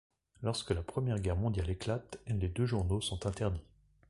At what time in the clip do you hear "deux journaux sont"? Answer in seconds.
2.49-3.27